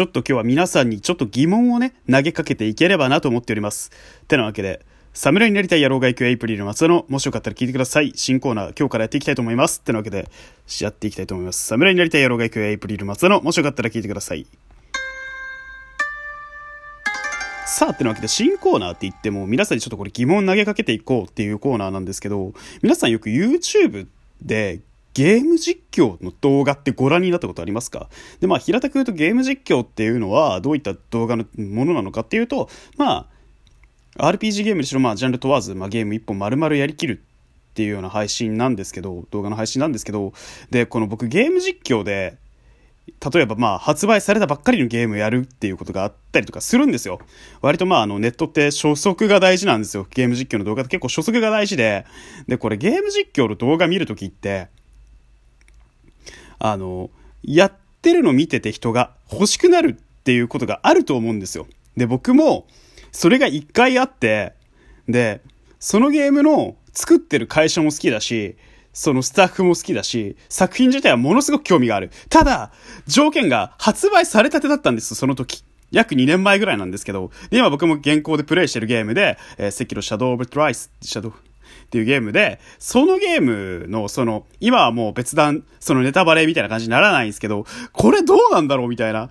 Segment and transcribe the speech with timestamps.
[0.00, 3.90] ちょっと今日は皆さんにちょっと疑問をね、投げかけていければなと思っております。
[4.28, 4.80] てなわけで、
[5.12, 8.14] 侍になりたい野郎が行くエイプリル松田の、もしよかったら聞いてください。
[8.16, 9.82] 新コーナー、今日からやっていきたいと思います。
[9.82, 10.30] てなわけで、
[10.80, 11.66] やっていきたいと思います。
[11.66, 14.46] 侍になりたい野郎が行くエイプリル松田の、もしよかったら聞いてください。
[17.66, 24.06] さあ、ってなわけで、新コーナーって言っても、皆さんにちょっとこれ疑問投げかけていこうっていうコーナーなんですけど、皆さんよく YouTube
[24.40, 24.80] で
[25.12, 28.08] ゲーム実況の動画ってご覧になったことありますか？
[28.40, 33.28] で、まあ、平たく言うとゲーム実況っていうのはどういった動画のものなのかっていうと、ま
[34.16, 37.22] あ、RPG ゲームにしろ、まあ、ジャンル問わず、まあ、ゲーム一本丸々やりきる
[37.70, 40.32] っていうような配信なんですけど、動画の配信なんですけど、
[40.70, 42.38] で、この僕ゲーム実況で、
[43.32, 47.18] 例えばまあ発売されたばっかりのゲームやるっていうことがあったりとかするんですよ。
[47.60, 50.06] 割とまああのネットって初速が大事なんですよ。
[50.10, 52.06] ゲーム実況の動画って結構初速が大事で、
[52.46, 54.68] で、これゲーム実況の動画見るときって、
[56.60, 57.10] あの、
[57.42, 61.66] やってるの見てて人が欲しくなるっていうことがあると思うんですよ。
[61.96, 62.66] で、僕も、
[63.10, 64.52] それが一回あって、
[65.08, 65.40] で、
[65.80, 68.56] そのゲームの作ってる会社も好きだし、
[68.92, 72.10] そのスタッフも好きだし、作品自体はものすごく興味がある。
[72.28, 72.72] ただ、
[73.06, 75.64] 条件が発売されたてだったんです、その時。
[75.90, 81.32] 約2年前ぐらいなんですけど、で、今僕も現行でプレイしてるゲームで、えー、赤のシャドウオブトライス、シャドウ、
[81.90, 89.28] っていうゲームで、そのゲームの、その、今はもう別段、そのネタバレみたいな感じにならないんですけど、これどうなんだろうみたいな、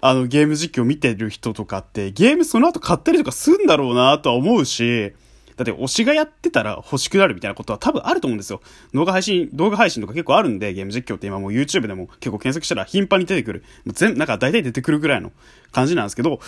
[0.00, 5.12] あの、ゲーム実況見てる人とかって、ゲームその後買ったりとかすんだろうなとは思うし、
[5.56, 8.60] だって推しがやってたら欲しくなるみたいなことは多分あると思うんですよ。
[8.92, 13.62] 動画配信、動画配信とか結構あるんで、ゲーム実況って今もう YouTube でも結構検索したら頻繁に出てくる。
[13.84, 15.30] もう全、なんか大体出てくるぐらいの
[15.70, 16.40] 感じなんですけど、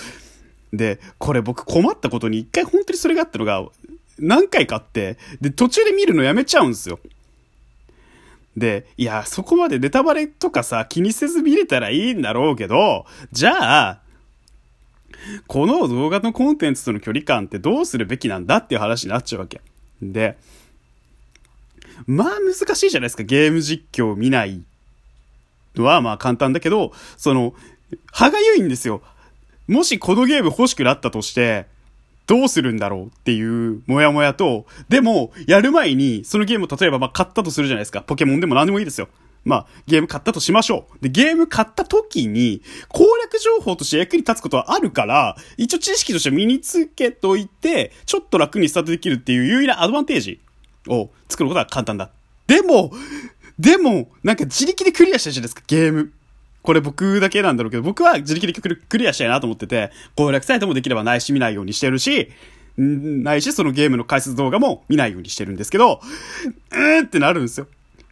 [0.73, 3.67] で、これ僕困ったことに一回本当にそれがあったのが、
[4.19, 6.99] 何回かって、で、途中で見るのやめちゃうんですよ。
[8.57, 14.03] で、いや、そこまでネタバレとかさ、気にせず見れたらいいんだろうけど、じゃあ、
[15.47, 19.61] この動画のコンテンツとの距離感ってどうするべきなんだっていう話になっちゃうわけ。
[20.03, 20.37] で、
[22.06, 23.22] まあ難しいじゃないですか。
[23.22, 24.62] ゲーム実況を見ない
[25.77, 27.55] のはまあ簡単だけど、その、
[28.11, 29.03] 歯がゆいんですよ。
[29.69, 31.67] もしこのゲーム欲しくなったとして、
[32.27, 38.03] どうするんだろうっていうもやもやと、でも、やる前に、そのゲームを例えばまあ買ったとするじゃないですか。
[38.03, 39.09] ポケモンでも何でもいいですよ。
[39.44, 41.03] まあ、ゲーム買ったとしましょう。
[41.03, 50.41] で、ゲーム買った時に、攻略情報として役に立つことはあるから、一応知識として身につけといて、ちょっと楽にスタートできるっていう有利なアドバンテージ
[50.87, 52.10] を作ることは簡単だ。
[52.47, 52.93] でも、
[53.59, 56.12] でも、なんか自力でクリアしたじゃないですか、ゲーム。
[56.62, 62.31] これ僕だけなんだろうけど、僕は自力でクリアしたいなと思ってて、攻略サイトもできればないし見ないようにしてるし、
[62.77, 66.01] ないしそのゲームの解説動画も見ないようにしてるんですけど、
[66.71, 67.67] うーんってなるんですよ。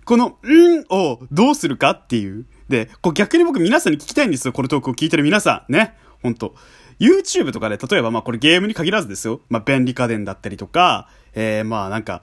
[0.04, 2.44] この、うんをどうするかっていう。
[2.68, 4.52] で、こう逆に僕皆さんに聞きたいんですよ。
[4.52, 5.72] このトークを聞いてる皆さん。
[5.72, 5.94] ね。
[6.22, 6.54] ほんと。
[6.98, 9.40] YouTube とかで、例えばまあこれゲームに限らずですよ。
[9.48, 12.22] まあ便利家電だったりとか、えー、まあなんか、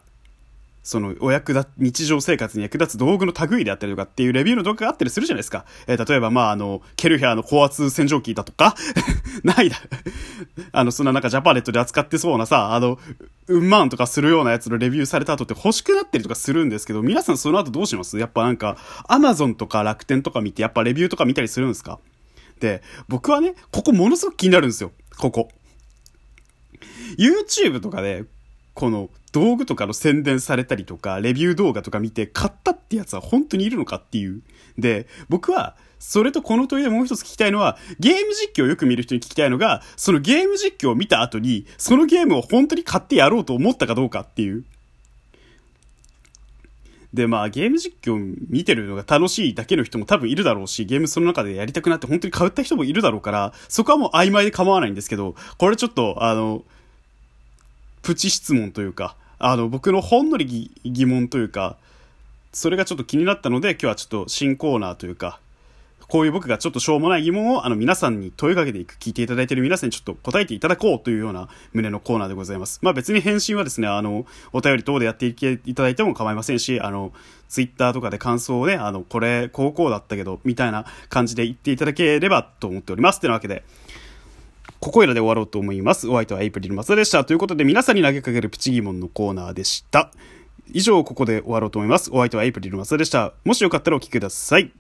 [0.88, 5.66] その、お役立、日常生活に役立つ道具の類であったりとかっていうレビューの動画があったりするじゃないですか。
[5.86, 8.74] えー、例えば、まあ、あの、ケルヒャーの高圧洗浄機だとか
[9.44, 9.76] ないだ。
[10.72, 12.98] あの、そんななんかジャパネットで扱ってそうなさ、あの、
[13.50, 18.18] うんまんとかするようなやつのレビューされた後って欲しくなったりとかするんですけど、皆さんその後どうします？
[18.18, 18.78] やっぱなんか、
[19.10, 22.00] アマゾンとか楽天とか見て、やっぱレビューとか見たりするんですか？
[22.62, 24.94] で、僕はね、ここものすごく気になるんですよ。
[25.18, 25.50] ここ。
[27.18, 28.24] YouTube とかで、
[28.74, 34.42] この道具とかの宣伝されたりとか、レビュー動画とか見て買ったってやつは本当にいるのかっていう。
[34.78, 44.64] で、僕は、それとこの問いでもう一つ聞きたいのは、ゲーム実況をよく見る人に聞きたいのが、そのゲーム実況を見た後に、そのゲームを本当に買ってやろうと思ったかどうかっていう。
[47.14, 56.64] で、まあ、ゲーム実況見てるのが楽しいだけの人も多分いるだろうし、ゲームその中でやりたくなって本当に買った人もいるだろうから、そこはもう曖昧で構わないんですけど、これちょっと、あの、
[58.08, 61.76] プチ質問というか、あの、僕のほんのり疑問というか、
[62.54, 65.42] それがちょっと気になったので、今日はちょっと新コーナーというか、
[66.08, 72.80] こういう僕がちょっとしょうもない疑問を、あの、皆さんに問いかけていく、聞いていただいている皆さんにちょっと答えていただこうというような旨のコーナーでございます。
[72.82, 75.36] まあ別に返信はですね、あの、お便り等でやってい
[75.76, 77.12] ただいても構いませんし、あの、
[77.50, 83.20] ツイッターとかで感想をね、あの、これ、高校だったけど、みたいな感じで言っていただければと思っております。
[83.20, 83.66] というわけで、
[84.80, 86.08] ここいらで終わろうと思います。
[86.08, 87.26] お相手はエイプリル松田でした。
[87.26, 90.12] ということで皆さんに投げかけるプチ疑問のコーナーでした。
[90.72, 92.12] 以上、ここで終わろうと思います。
[92.12, 93.34] お相手はエイプリル松田でした。
[93.46, 94.72] もしよかったらお聞きください。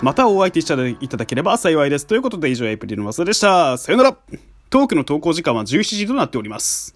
[0.00, 2.06] またお相手していただければ幸いです。
[2.06, 3.78] ということで以上、エイプリル松田でした。
[3.78, 4.16] さよなら
[4.70, 6.94] トークの投稿時間は17時となっております。